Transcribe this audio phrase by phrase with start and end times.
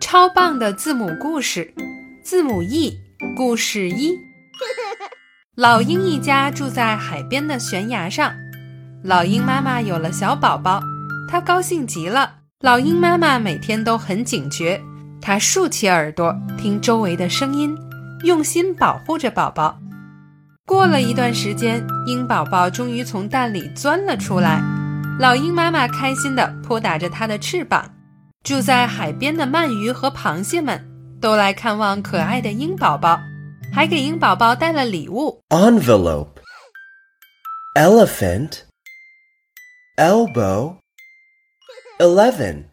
[0.00, 1.72] 超棒的字母故事，
[2.22, 2.98] 字母 E
[3.36, 4.18] 故事一。
[5.56, 8.32] 老鹰一家住在海边的悬崖上，
[9.04, 10.80] 老鹰妈妈有了小宝宝，
[11.28, 12.36] 她高兴极了。
[12.60, 14.80] 老鹰妈妈每天都很警觉，
[15.20, 17.76] 她竖起耳朵听周围的声音，
[18.24, 19.78] 用心保护着宝宝。
[20.66, 24.62] 过了一段时间，鹰宝宝终于从蛋里钻了出来，
[25.18, 27.90] 老鹰妈妈开心地扑打着它的翅膀。
[28.42, 30.82] 住在海边的鳗鱼和螃蟹们
[31.20, 33.20] 都来看望可爱的鹰宝宝，
[33.72, 35.42] 还给鹰宝宝带了礼物。
[35.50, 36.36] envelope,
[37.74, 38.60] elephant,
[39.96, 40.76] elbow,
[41.98, 42.64] eleven.